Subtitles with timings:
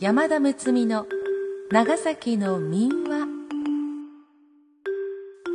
[0.00, 1.04] 山田睦美の
[1.70, 3.28] 長崎の民話。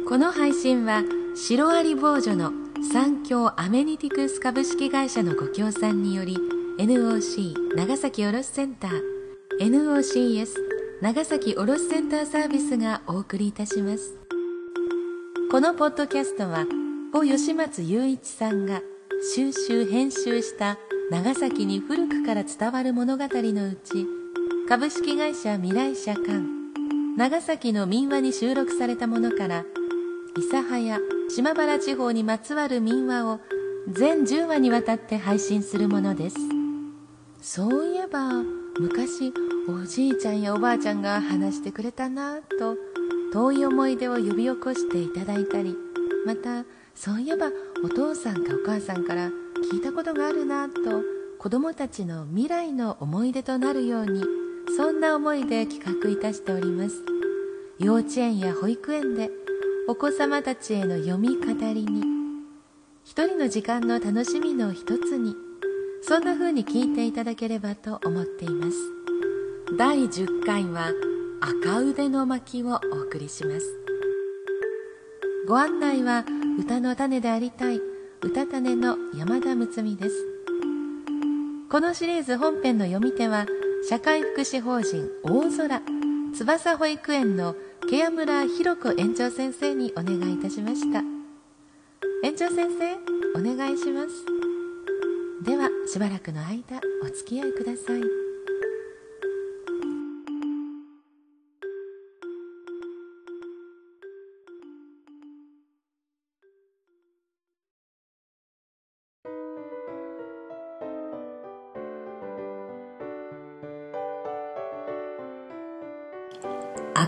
[0.08, 1.02] この配信は
[1.36, 2.52] シロアリ坊女の
[2.92, 6.38] 三協アメニティクス株式会社のご協賛により
[6.78, 9.02] NOC 長崎卸センター
[9.62, 10.50] NOCS
[11.02, 14.14] 長崎卸センターサービスがお送りいたします。
[15.50, 16.68] このポッドキャストは
[17.12, 18.84] 小吉松雄一さんが
[19.34, 20.78] 収集編集した
[21.10, 24.06] 長崎に古くから伝わる物語のうち
[24.68, 26.42] 株式会社未来社館。
[27.16, 29.64] 長崎の民話に収録されたものから
[30.36, 33.40] 諫早島原地方にまつわる民話を
[33.88, 36.38] 全10話にわたって配信するものです。
[37.42, 38.32] そういえば
[38.80, 39.32] 昔
[39.70, 42.76] おじいちゃんやおばあちゃんが話してくれたなと
[43.32, 45.76] 遠い思い出を呼び起こしていただいたり
[46.26, 47.52] またそういえば
[47.84, 49.30] お父さんかお母さんから
[49.72, 50.74] 聞いたことがあるなと
[51.38, 54.24] 子供たちの未来の思い出となるように
[54.76, 56.96] そんな思いで企画いたしております。
[57.80, 59.30] 幼稚園や保育園で
[59.88, 62.04] お子様たちへの読み語りに
[63.04, 65.36] 一人の時間の楽しみの一つに
[66.02, 68.78] そんな風に聞いていただければと思っています。
[69.78, 70.92] 第10回は
[71.42, 73.66] 赤腕の巻をお送りします。
[75.48, 76.26] ご案内は
[76.60, 77.80] 歌の種でありたい
[78.22, 80.16] 歌種の山田睦美です。
[81.70, 83.46] このシリーズ本編の読み手は
[83.84, 85.82] 社会福祉法人大空
[86.34, 87.56] 翼保育園の
[87.90, 91.00] ケア村ひろ子園長先生にお願いいたしました。
[92.24, 92.96] 園長先生
[93.40, 94.10] お願いします。
[95.44, 98.25] ではしばらくの間お付き合いください。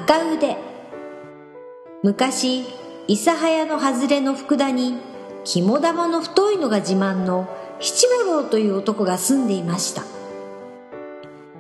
[0.10, 0.56] 赤腕。
[2.02, 2.64] 昔
[3.10, 4.96] 諫早の外れの福田に
[5.44, 7.46] 肝玉の太いのが自慢の
[7.82, 10.04] 七五郎という男が住んでいました。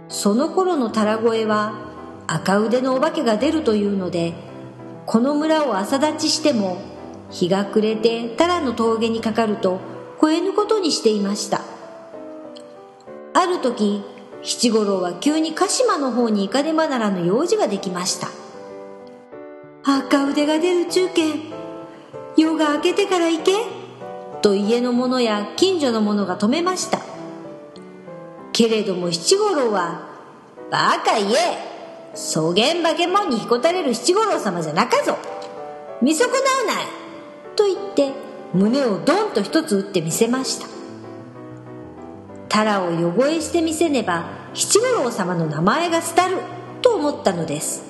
[0.08, 1.74] その頃のタラ越は
[2.25, 4.34] 赤腕のお化けが出るというので
[5.06, 6.78] この村を朝立ちしても
[7.29, 9.81] 日が暮れてタラの峠にかかると
[10.24, 11.64] 越えぬことにしていました。
[13.34, 14.06] ある時
[14.44, 18.30] 七五郎は急に鹿島の方に行かねばならぬ用事ができました。
[19.84, 21.22] 赤腕が出る中堅
[22.36, 23.53] 夜が明けてから行け。
[24.42, 27.00] と家の者や近所の者が止めました。
[28.53, 30.08] けれども七五郎は
[30.72, 35.18] 「バカ言えそげん化け物にひこたれる七五郎様じゃなかぞ。
[36.02, 36.86] 見損なうない」
[37.56, 38.14] と言って
[38.53, 40.77] 胸をドンと一つ打ってみせました。
[42.50, 46.38] タラを汚えしてみせねば七五郎様の名前が廃る
[46.81, 47.84] と思ったのです。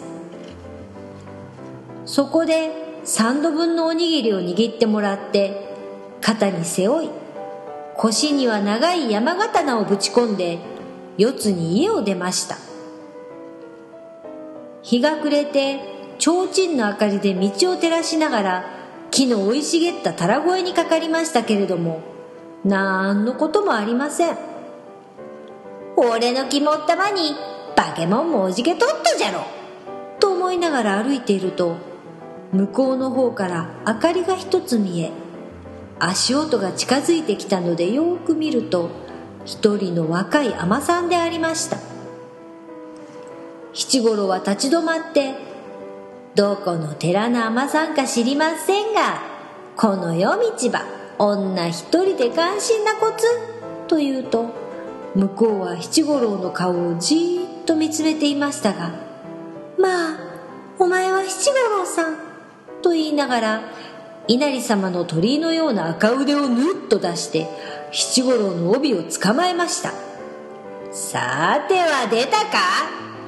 [2.05, 2.71] そこで
[3.05, 5.75] 3度分のおにぎりを握ってもらって
[6.21, 7.09] 肩に背負い
[7.95, 10.59] 腰には長い山刀をぶち込んで
[11.17, 12.57] 四つに家を出ました。
[14.83, 15.79] 日が暮れて
[16.19, 18.65] 提灯の明かりで道を照らしながら
[19.11, 22.01] 木の生い茂ったタラ越えにかかりましたけれども
[22.65, 24.37] なんのこともありません。
[25.95, 27.35] 俺の肝っ玉に
[27.75, 29.41] 化け物もおじけとったじゃろ。
[30.19, 31.75] と思いながら歩いていると
[32.51, 35.11] 向こうの方から明かりが一つ見え
[35.99, 38.89] 足音が近づいてきたのでよく見ると
[39.45, 41.77] 一人の若い海女さんでありました。
[43.73, 45.35] 七五郎は立ち止まって
[46.33, 49.21] 「どこの寺の海女さんか知りませんが
[49.75, 53.25] この夜道場女一人で関心なこつ」
[53.87, 54.45] と言うと
[55.15, 58.91] 向こうは七五郎の顔をじーっと見つめていましたが
[59.79, 60.17] 「まあ
[60.77, 62.17] お前は七五郎さん」
[62.83, 63.61] と言いながら
[64.27, 67.47] 稲荷様の鳥居のような赤腕をぬっと出して
[67.91, 69.93] 七五郎の帯を捕まえました。
[70.91, 72.57] さては出たか？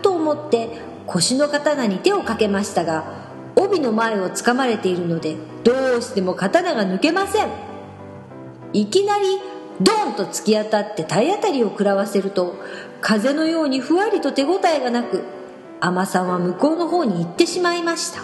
[0.02, 0.70] と思って
[1.06, 3.04] 腰の刀に手をかけましたが
[3.56, 7.69] 帯の前をつかまれているのでどうしても刀が抜けません。
[8.74, 9.26] いきなり
[9.82, 12.56] ドンと突き当たって体当たりを食らわせると
[13.02, 15.24] 風のようにふわりと手応えがなく
[15.80, 18.22] 海さんは向こうの方に行ってしまいました。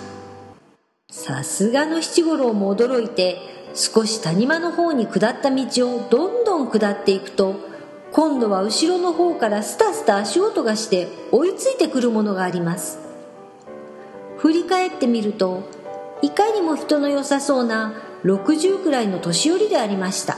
[1.09, 3.37] さすがの七五郎も驚いて
[3.73, 5.65] 少し谷間の方に下った道
[5.95, 7.55] をどんどん下っていくと
[8.11, 12.99] 今度は後ろの方からスタスタ足音がして追いついてくるものがあります。
[14.37, 15.63] 振り返ってみると
[16.21, 17.93] いかにも人の良さそうな
[18.25, 20.37] 60くらいの年寄りでありました。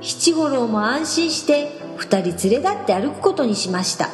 [0.00, 4.08] 七五郎も安心して2人連れ立って歩くことにしました。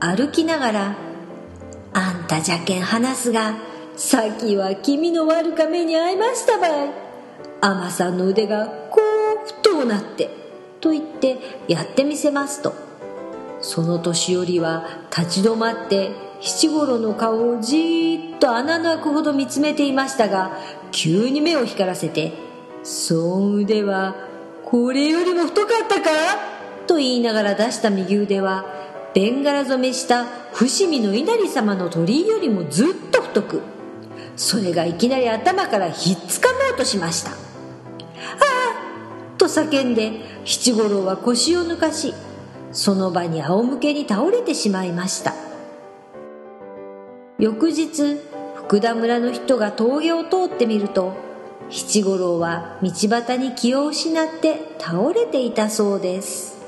[0.00, 0.96] 歩きながら
[1.92, 3.54] 「あんたじゃけん話すが
[3.96, 6.70] さっきは君の悪か目に遭いましたばい。
[7.60, 9.00] 海女さんの腕がこ
[9.44, 10.30] う太うなって」
[10.80, 12.72] と言ってやってみせますと。
[13.60, 14.86] その年寄りは
[15.16, 20.58] 立ち止まって七五郎の顔をじーっと穴の開くほど見つめていましたが
[20.90, 22.32] 急に目を光らせて
[22.82, 24.16] 「そん腕は
[24.64, 26.10] これよりも太かったか?」
[26.88, 28.64] と言いながら出した右腕は
[29.14, 33.60] ベンガラ染めした伏見の稲荷様の鳥居よりもずっと太く
[34.36, 37.38] それがいきなり頭からひっつかもうとしました「ああ!」
[39.38, 40.12] と叫んで
[40.44, 42.14] 七五郎は腰を抜かし
[42.72, 45.34] その場に仰向けに倒れてしまいました
[47.38, 48.20] 翌日
[48.54, 51.14] 福田村の人が峠を通ってみると
[51.70, 56.61] 七五郎は道端に気を失って倒れていたそうです。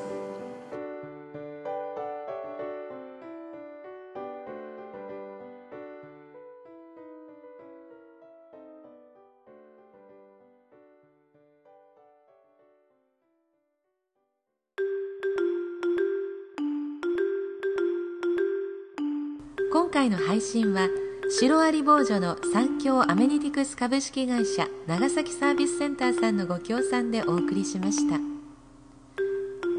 [19.95, 20.89] 回の配信は
[21.31, 28.19] シロアリ坊女の三共アメニティクス株式会社長崎サービスセンターさんのご協賛でお送りしました。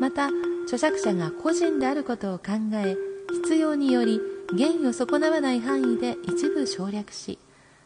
[0.00, 0.28] また
[0.64, 2.96] 著作者が個人であることを考え
[3.30, 4.20] 必要により
[4.50, 7.38] 原意を損なわない範囲で一部省略し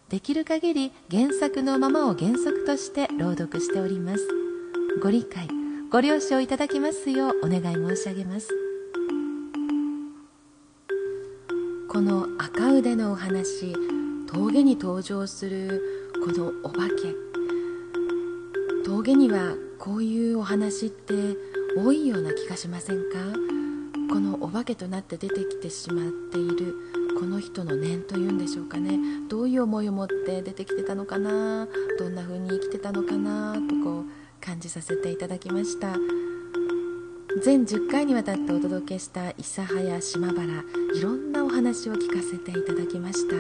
[0.09, 4.29] できる限り原作のままを原則として朗読しております。
[5.03, 5.49] ご理解
[5.91, 8.49] ご了承いただきますようお願い申し上げます。
[11.89, 13.75] この赤腕のお話
[14.27, 15.83] 峠に登場する
[16.25, 17.15] このお化け。
[18.85, 21.15] 峠にはこういうお話って
[21.77, 23.52] 多いような気がしませんか？
[24.13, 26.75] このお化けとなって出てきてしまっている
[27.19, 28.99] この人の念というんでしょうかね。
[29.31, 31.67] どういう思いを持って出てきてたのかな？
[31.99, 33.55] どんな風に生きてたのかな？
[33.55, 34.05] とこう
[34.39, 35.97] 感じさせていただきました。
[37.43, 40.45] 全10回にわたってお届けした諫早島原
[40.95, 43.37] いろんなお話を聞かせていただきました。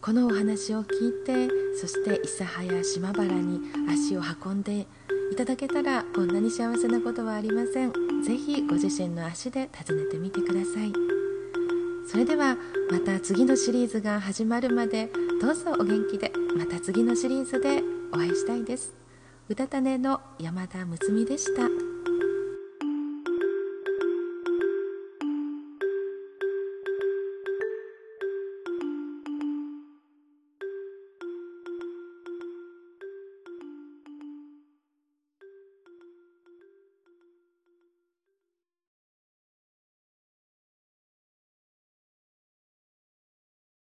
[0.00, 4.86] このお話を聞いてそして諫早島原に足を運んで
[5.32, 7.92] いただけたらこんなに幸せなことはありません。
[8.22, 10.92] ぜひご自身の足で訪ねてみてください。
[12.06, 12.58] それでは
[12.90, 15.08] また次のシリーズが始まるまで
[15.40, 18.92] どうぞお元気でまた次のシリーズでお会いしたいです。
[19.48, 21.81] うたたねの山田睦美でした。